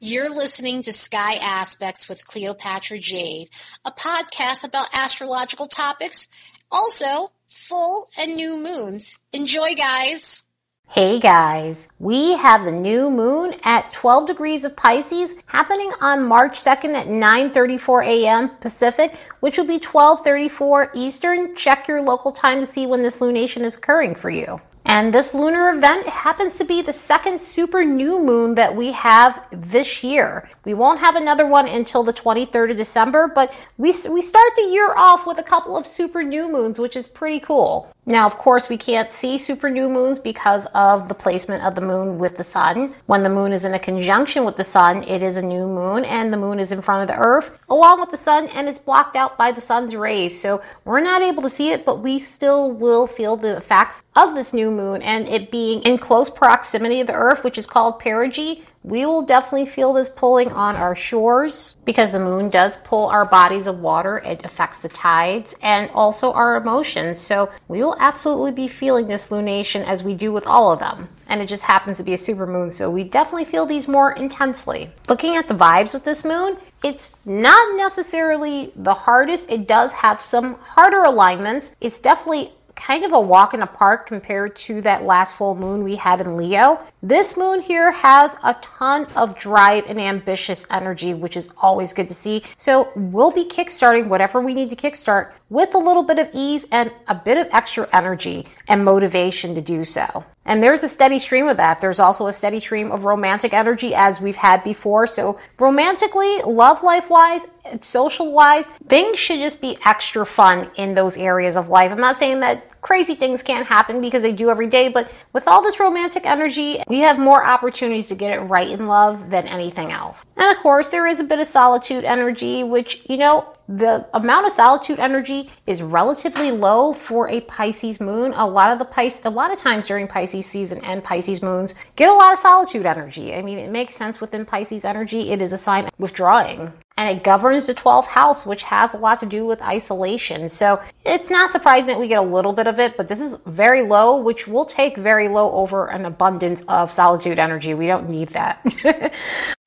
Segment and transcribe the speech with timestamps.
[0.00, 3.48] You're listening to Sky Aspects with Cleopatra Jade,
[3.84, 6.26] a podcast about astrological topics,
[6.70, 9.20] also full and new moons.
[9.32, 10.42] Enjoy, guys.
[10.88, 16.58] Hey guys, we have the new moon at 12 degrees of Pisces happening on March
[16.58, 18.50] 2nd at 9:34 a.m.
[18.60, 21.54] Pacific, which will be 12:34 Eastern.
[21.54, 24.60] Check your local time to see when this lunation is occurring for you.
[24.94, 29.44] And this lunar event happens to be the second super new moon that we have
[29.50, 30.48] this year.
[30.64, 34.68] We won't have another one until the 23rd of December, but we, we start the
[34.70, 37.92] year off with a couple of super new moons, which is pretty cool.
[38.06, 41.80] Now, of course, we can't see super new moons because of the placement of the
[41.80, 42.94] moon with the sun.
[43.06, 46.04] When the moon is in a conjunction with the sun, it is a new moon,
[46.04, 48.78] and the moon is in front of the earth along with the sun, and it's
[48.78, 50.38] blocked out by the sun's rays.
[50.38, 54.34] So we're not able to see it, but we still will feel the effects of
[54.36, 58.00] this new moon and it being in close proximity of the earth, which is called
[58.00, 63.06] perigee we will definitely feel this pulling on our shores because the moon does pull
[63.06, 64.18] our bodies of water.
[64.18, 67.18] It affects the tides and also our emotions.
[67.18, 71.08] So we will absolutely be feeling this lunation as we do with all of them.
[71.28, 74.12] And it just happens to be a super moon, so we definitely feel these more
[74.12, 74.90] intensely.
[75.08, 79.50] Looking at the vibes with this moon, it's not necessarily the hardest.
[79.50, 81.74] It does have some harder alignments.
[81.80, 85.82] It's definitely kind of a walk in the park compared to that last full moon
[85.82, 86.80] we had in Leo.
[87.02, 92.08] This moon here has a ton of drive and ambitious energy, which is always good
[92.08, 92.42] to see.
[92.56, 96.66] So we'll be kickstarting whatever we need to kickstart with a little bit of ease
[96.70, 100.24] and a bit of extra energy and motivation to do so.
[100.46, 101.80] And there's a steady stream of that.
[101.80, 105.06] There's also a steady stream of romantic energy as we've had before.
[105.06, 107.48] So, romantically, love life wise,
[107.80, 111.90] social wise, things should just be extra fun in those areas of life.
[111.90, 115.48] I'm not saying that crazy things can't happen because they do every day, but with
[115.48, 119.46] all this romantic energy, we have more opportunities to get it right in love than
[119.46, 120.26] anything else.
[120.36, 124.46] And of course, there is a bit of solitude energy, which, you know, the amount
[124.46, 128.34] of solitude energy is relatively low for a Pisces moon.
[128.34, 131.74] A lot of the Pisces, a lot of times during Pisces season and Pisces moons
[131.96, 133.34] get a lot of solitude energy.
[133.34, 135.30] I mean, it makes sense within Pisces energy.
[135.30, 136.72] It is a sign of withdrawing.
[136.96, 140.48] And it governs the 12th house, which has a lot to do with isolation.
[140.48, 143.36] So it's not surprising that we get a little bit of it, but this is
[143.46, 147.74] very low, which will take very low over an abundance of solitude energy.
[147.74, 148.64] We don't need that.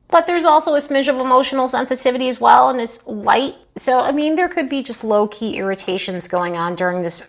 [0.10, 3.56] But there's also a smidge of emotional sensitivity as well, and it's light.
[3.78, 7.28] So I mean, there could be just low key irritations going on during this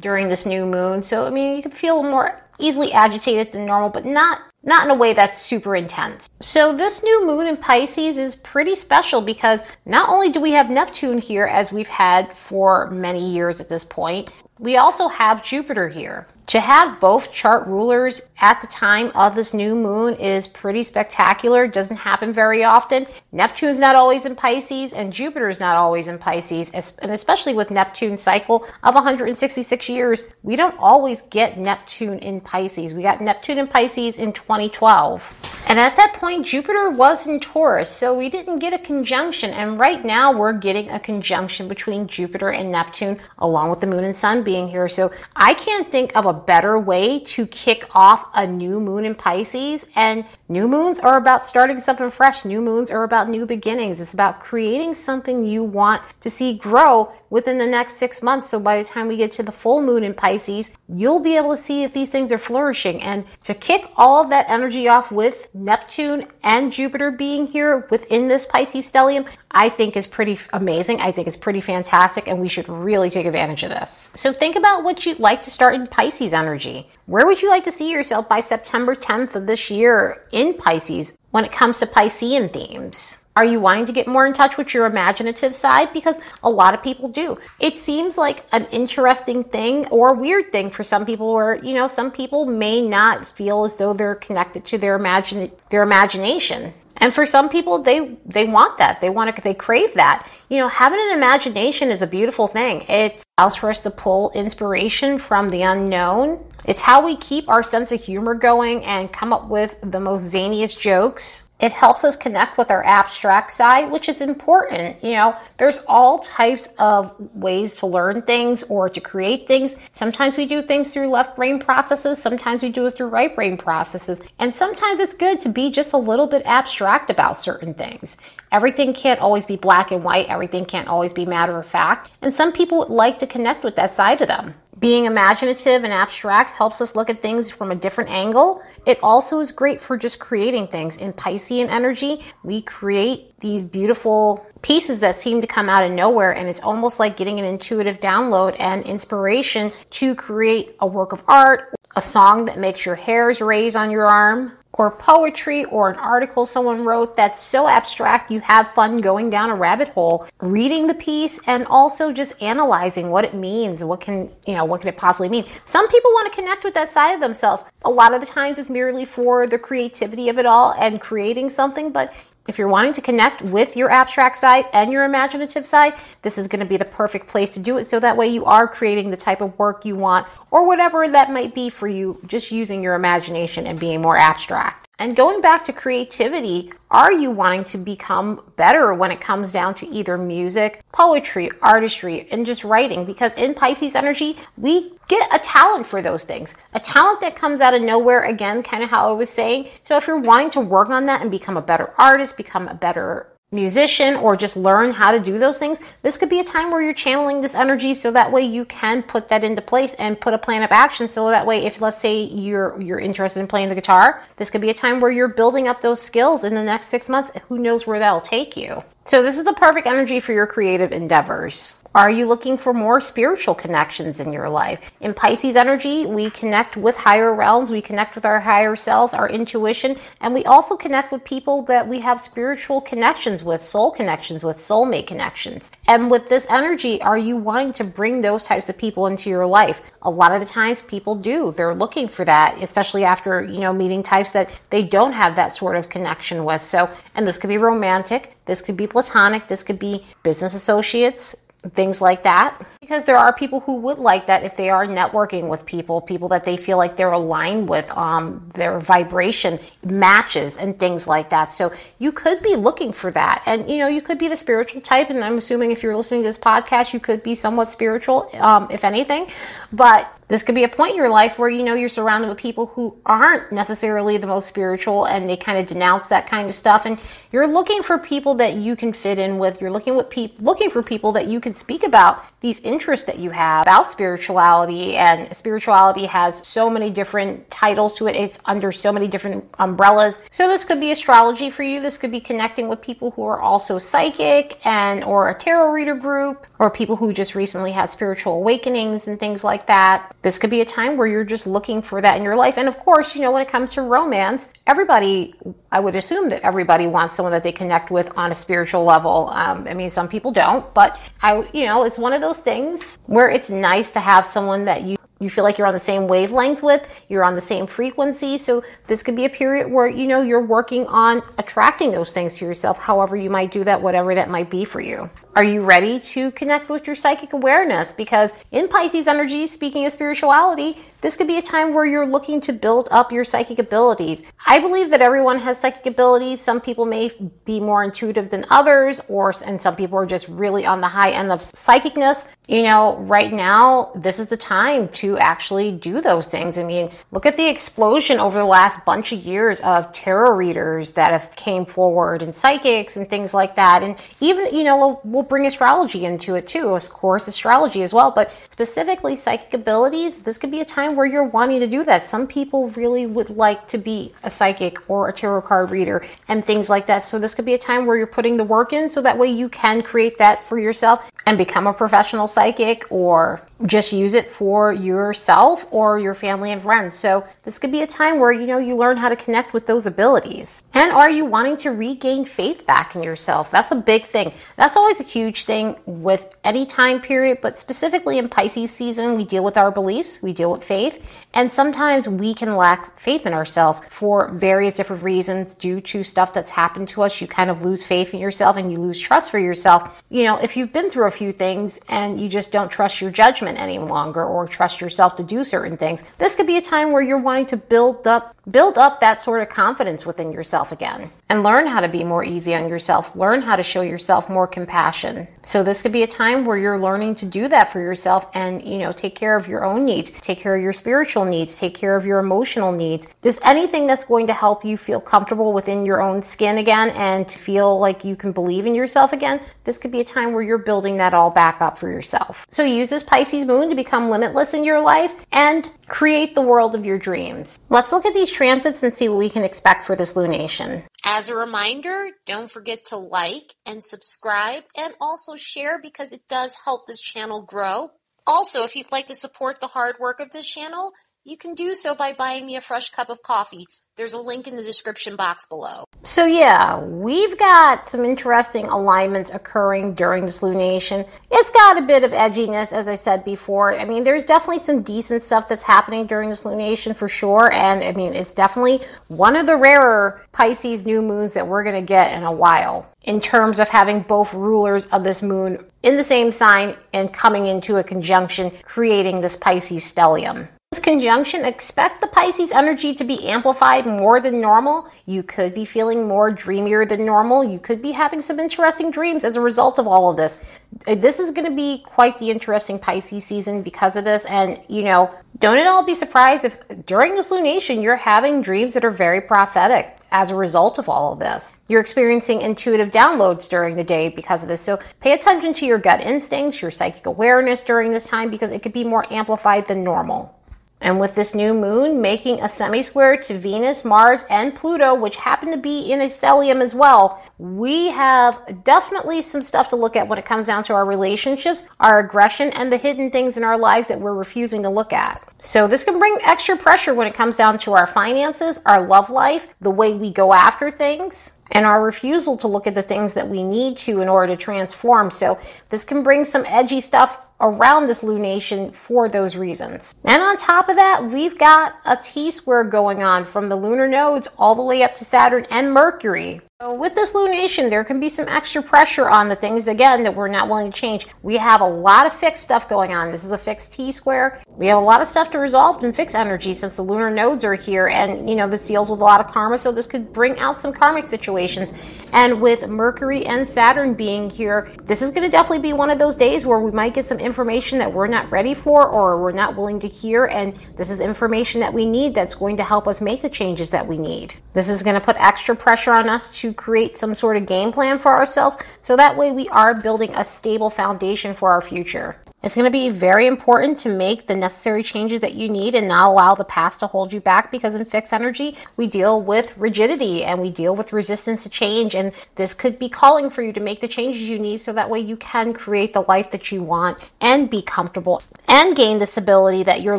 [0.00, 1.02] during this new moon.
[1.02, 4.90] So I mean, you could feel more easily agitated than normal, but not not in
[4.90, 6.28] a way that's super intense.
[6.40, 10.70] So this new moon in Pisces is pretty special because not only do we have
[10.70, 14.30] Neptune here as we've had for many years at this point,
[14.62, 16.28] we also have Jupiter here.
[16.48, 21.66] To have both chart rulers at the time of this new moon is pretty spectacular.
[21.66, 23.06] Doesn't happen very often.
[23.30, 28.20] Neptune's not always in Pisces, and Jupiter's not always in Pisces, and especially with Neptune's
[28.20, 32.92] cycle of 166 years, we don't always get Neptune in Pisces.
[32.92, 35.34] We got Neptune in Pisces in 2012.
[35.68, 39.52] And at that point, Jupiter was in Taurus, so we didn't get a conjunction.
[39.52, 44.04] And right now, we're getting a conjunction between Jupiter and Neptune, along with the moon
[44.04, 44.88] and sun being here.
[44.88, 49.14] So I can't think of a better way to kick off a new moon in
[49.14, 49.88] Pisces.
[49.96, 54.00] And new moons are about starting something fresh, new moons are about new beginnings.
[54.00, 58.50] It's about creating something you want to see grow within the next six months.
[58.50, 61.52] So by the time we get to the full moon in Pisces, you'll be able
[61.52, 63.00] to see if these things are flourishing.
[63.02, 68.28] And to kick all of that energy off with Neptune and Jupiter being here within
[68.28, 71.00] this Pisces stellium, I think is pretty amazing.
[71.00, 74.12] I think it's pretty fantastic, and we should really take advantage of this.
[74.14, 76.86] So think about what you'd like to start in Pisces energy.
[77.06, 81.14] Where would you like to see yourself by September 10th of this year in Pisces
[81.30, 83.21] when it comes to Piscean themes?
[83.34, 85.92] Are you wanting to get more in touch with your imaginative side?
[85.94, 87.38] Because a lot of people do.
[87.60, 91.88] It seems like an interesting thing or weird thing for some people or you know,
[91.88, 96.74] some people may not feel as though they're connected to their imagine their imagination.
[96.98, 99.00] And for some people they they want that.
[99.00, 100.28] They want to they crave that.
[100.50, 102.82] You know, having an imagination is a beautiful thing.
[102.82, 106.44] It allows for us to pull inspiration from the unknown.
[106.66, 110.32] It's how we keep our sense of humor going and come up with the most
[110.32, 115.02] zaniest jokes it helps us connect with our abstract side, which is important.
[115.02, 119.76] You know, there's all types of ways to learn things or to create things.
[119.92, 123.56] Sometimes we do things through left brain processes, sometimes we do it through right brain
[123.56, 124.20] processes.
[124.40, 128.16] And sometimes it's good to be just a little bit abstract about certain things.
[128.50, 132.10] Everything can't always be black and white, everything can't always be matter of fact.
[132.22, 135.92] And some people would like to connect with that side of them Being imaginative and
[135.92, 138.60] abstract helps us look at things from a different angle.
[138.84, 140.96] It also is great for just creating things.
[140.96, 146.34] In Piscean energy, we create these beautiful pieces that seem to come out of nowhere,
[146.34, 151.22] and it's almost like getting an intuitive download and inspiration to create a work of
[151.28, 155.96] art, a song that makes your hairs raise on your arm, or poetry or an
[155.96, 160.86] article someone wrote that's so abstract you have fun going down a rabbit hole reading
[160.86, 164.88] the piece and also just analyzing what it means what can you know what can
[164.88, 165.44] it possibly mean.
[165.64, 167.64] Some people want to connect with that side of themselves.
[167.84, 171.50] A lot of the times it's merely for the creativity of it all and creating
[171.50, 172.12] something but
[172.48, 176.48] if you're wanting to connect with your abstract side and your imaginative side, this is
[176.48, 177.84] going to be the perfect place to do it.
[177.84, 181.30] So that way you are creating the type of work you want or whatever that
[181.30, 184.88] might be for you, just using your imagination and being more abstract.
[185.02, 189.74] And going back to creativity, are you wanting to become better when it comes down
[189.74, 193.04] to either music, poetry, artistry, and just writing?
[193.04, 196.54] Because in Pisces energy, we get a talent for those things.
[196.74, 199.70] A talent that comes out of nowhere, again, kind of how I was saying.
[199.82, 202.74] So if you're wanting to work on that and become a better artist, become a
[202.74, 206.70] better musician or just learn how to do those things, this could be a time
[206.70, 210.20] where you're channeling this energy so that way you can put that into place and
[210.20, 213.46] put a plan of action so that way if let's say you're you're interested in
[213.46, 216.54] playing the guitar, this could be a time where you're building up those skills in
[216.54, 217.30] the next 6 months.
[217.48, 218.82] Who knows where that'll take you.
[219.04, 221.82] So this is the perfect energy for your creative endeavors.
[221.94, 224.92] Are you looking for more spiritual connections in your life?
[225.00, 229.28] In Pisces energy, we connect with higher realms, we connect with our higher selves, our
[229.28, 234.42] intuition, and we also connect with people that we have spiritual connections with, soul connections
[234.42, 235.70] with, soulmate connections.
[235.86, 239.46] And with this energy, are you wanting to bring those types of people into your
[239.46, 239.82] life?
[240.00, 241.52] A lot of the times people do.
[241.52, 245.48] They're looking for that, especially after, you know, meeting types that they don't have that
[245.48, 246.62] sort of connection with.
[246.62, 251.36] So, and this could be romantic, this could be platonic, this could be business associates,
[251.70, 252.60] things like that.
[252.80, 256.28] Because there are people who would like that if they are networking with people people
[256.28, 261.44] that they feel like they're aligned with um, their vibration matches and things like that.
[261.44, 263.42] So you could be looking for that.
[263.46, 266.22] And you know you could be the spiritual type and i'm assuming if you're listening
[266.22, 269.28] to this podcast you could be somewhat spiritual um, if anything.
[269.72, 272.38] But this could be a point in your life where you know you're surrounded with
[272.38, 276.54] people who aren't necessarily the most spiritual and they kind of denounce that kind of
[276.54, 276.86] stuff.
[276.86, 277.00] And
[277.32, 279.60] you're looking for people that you can fit in with.
[279.60, 283.18] You're looking with people looking for people that you can speak about these interests that
[283.18, 284.96] you have about spirituality.
[284.96, 288.16] And spirituality has so many different titles to it.
[288.16, 290.20] It's under so many different umbrellas.
[290.30, 291.80] So this could be astrology for you.
[291.80, 295.94] This could be connecting with people who are also psychic and or a tarot reader
[295.94, 300.50] group or people who just recently had spiritual awakenings and things like that this could
[300.50, 302.56] be a time where you're just looking for that in your life.
[302.56, 305.34] And of course, you know, when it comes to romance, everybody,
[305.70, 309.28] I would assume that everybody wants someone that they connect with on a spiritual level.
[309.32, 312.98] Um, I mean, some people don't, but I, you know, it's one of those things
[313.06, 316.08] where it's nice to have someone that you you feel like you're on the same
[316.08, 318.36] wavelength with, you're on the same frequency.
[318.36, 322.36] So this could be a period where you know you're working on attracting those things
[322.38, 325.08] to yourself, however you might do that, whatever that might be for you.
[325.34, 327.90] Are you ready to connect with your psychic awareness?
[327.90, 332.38] Because in Pisces energy, speaking of spirituality, this could be a time where you're looking
[332.42, 334.24] to build up your psychic abilities.
[334.46, 336.40] I believe that everyone has psychic abilities.
[336.40, 337.10] Some people may
[337.46, 341.10] be more intuitive than others, or and some people are just really on the high
[341.10, 342.28] end of psychicness.
[342.46, 346.58] You know, right now, this is the time to actually do those things.
[346.58, 350.90] I mean, look at the explosion over the last bunch of years of tarot readers
[350.92, 353.82] that have came forward and psychics and things like that.
[353.82, 358.10] And even, you know, we'll bring astrology into it too, of course, astrology as well,
[358.10, 361.84] but specifically psychic abilities, this could be a time time where you're wanting to do
[361.84, 362.06] that.
[362.06, 366.44] Some people really would like to be a psychic or a tarot card reader and
[366.44, 367.04] things like that.
[367.04, 369.28] So this could be a time where you're putting the work in so that way
[369.30, 374.28] you can create that for yourself and become a professional psychic or just use it
[374.28, 376.96] for yourself or your family and friends.
[376.96, 379.66] So this could be a time where you know you learn how to connect with
[379.66, 380.64] those abilities.
[380.74, 383.50] And are you wanting to regain faith back in yourself?
[383.50, 384.32] That's a big thing.
[384.56, 389.24] That's always a huge thing with any time period, but specifically in Pisces season, we
[389.24, 393.32] deal with our beliefs, we deal with faith, and sometimes we can lack faith in
[393.32, 397.20] ourselves for various different reasons due to stuff that's happened to us.
[397.20, 400.02] You kind of lose faith in yourself and you lose trust for yourself.
[400.10, 403.10] You know, if you've been through a few things and you just don't trust your
[403.10, 406.04] judgment any longer or trust yourself to do certain things.
[406.18, 409.40] This could be a time where you're wanting to build up build up that sort
[409.40, 411.10] of confidence within yourself again.
[411.32, 413.16] And learn how to be more easy on yourself.
[413.16, 415.26] Learn how to show yourself more compassion.
[415.42, 418.62] So this could be a time where you're learning to do that for yourself and,
[418.62, 421.74] you know, take care of your own needs, take care of your spiritual needs, take
[421.74, 423.06] care of your emotional needs.
[423.22, 427.26] Just anything that's going to help you feel comfortable within your own skin again and
[427.26, 429.40] to feel like you can believe in yourself again.
[429.64, 432.46] This could be a time where you're building that all back up for yourself.
[432.50, 436.74] So use this Pisces moon to become limitless in your life and create the world
[436.74, 437.58] of your dreams.
[437.70, 440.82] Let's look at these transits and see what we can expect for this lunation.
[441.04, 446.56] As a reminder, don't forget to like and subscribe and also share because it does
[446.64, 447.90] help this channel grow.
[448.24, 450.92] Also, if you'd like to support the hard work of this channel,
[451.24, 453.66] you can do so by buying me a fresh cup of coffee.
[453.94, 455.84] There's a link in the description box below.
[456.02, 461.06] So, yeah, we've got some interesting alignments occurring during this lunation.
[461.30, 463.78] It's got a bit of edginess, as I said before.
[463.78, 467.52] I mean, there's definitely some decent stuff that's happening during this lunation for sure.
[467.52, 471.76] And I mean, it's definitely one of the rarer Pisces new moons that we're going
[471.76, 475.96] to get in a while in terms of having both rulers of this moon in
[475.96, 480.48] the same sign and coming into a conjunction, creating this Pisces stellium.
[480.72, 484.88] This conjunction, expect the Pisces energy to be amplified more than normal.
[485.04, 487.44] You could be feeling more dreamier than normal.
[487.44, 490.38] You could be having some interesting dreams as a result of all of this.
[490.86, 494.24] Uh, this is going to be quite the interesting Pisces season because of this.
[494.24, 498.72] And, you know, don't at all be surprised if during this lunation you're having dreams
[498.72, 501.52] that are very prophetic as a result of all of this.
[501.68, 504.62] You're experiencing intuitive downloads during the day because of this.
[504.62, 508.62] So pay attention to your gut instincts, your psychic awareness during this time because it
[508.62, 510.34] could be more amplified than normal.
[510.82, 515.16] And with this new moon making a semi square to Venus, Mars, and Pluto, which
[515.16, 519.94] happen to be in a stellium as well, we have definitely some stuff to look
[519.94, 523.44] at when it comes down to our relationships, our aggression, and the hidden things in
[523.44, 525.22] our lives that we're refusing to look at.
[525.38, 529.08] So, this can bring extra pressure when it comes down to our finances, our love
[529.08, 533.14] life, the way we go after things and our refusal to look at the things
[533.14, 535.10] that we need to in order to transform.
[535.10, 539.94] So, this can bring some edgy stuff around this lunation for those reasons.
[540.04, 543.88] And on top of that, we've got a T square going on from the lunar
[543.88, 546.40] nodes all the way up to Saturn and Mercury.
[546.62, 550.14] So with this lunation, there can be some extra pressure on the things, again, that
[550.14, 551.08] we're not willing to change.
[551.24, 553.10] We have a lot of fixed stuff going on.
[553.10, 554.40] This is a fixed T square.
[554.46, 557.42] We have a lot of stuff to resolve and fix energy since the lunar nodes
[557.42, 557.88] are here.
[557.88, 560.56] And, you know, this deals with a lot of karma, so this could bring out
[560.56, 561.74] some karmic situations.
[562.12, 565.98] And with Mercury and Saturn being here, this is going to definitely be one of
[565.98, 569.32] those days where we might get some information that we're not ready for or we're
[569.32, 570.26] not willing to hear.
[570.26, 573.68] And this is information that we need that's going to help us make the changes
[573.70, 574.34] that we need.
[574.52, 577.98] This is going to put extra pressure on us create some sort of game plan
[577.98, 582.16] for ourselves so that way we are building a stable foundation for our future.
[582.42, 585.86] It's going to be very important to make the necessary changes that you need and
[585.86, 589.56] not allow the past to hold you back because in fixed energy, we deal with
[589.56, 591.94] rigidity and we deal with resistance to change.
[591.94, 594.90] And this could be calling for you to make the changes you need so that
[594.90, 599.06] way you can create the life that you want and be comfortable and gain the
[599.06, 599.98] stability that you're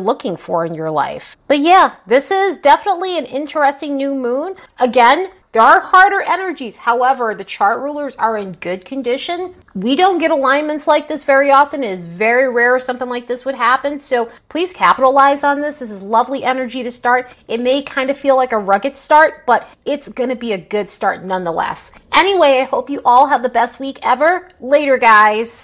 [0.00, 1.38] looking for in your life.
[1.48, 4.54] But yeah, this is definitely an interesting new moon.
[4.78, 6.76] Again, there are harder energies.
[6.76, 9.54] However, the chart rulers are in good condition.
[9.76, 11.84] We don't get alignments like this very often.
[11.84, 14.00] It is very rare something like this would happen.
[14.00, 15.78] So please capitalize on this.
[15.78, 17.30] This is lovely energy to start.
[17.46, 20.58] It may kind of feel like a rugged start, but it's going to be a
[20.58, 21.92] good start nonetheless.
[22.12, 24.48] Anyway, I hope you all have the best week ever.
[24.58, 25.62] Later, guys.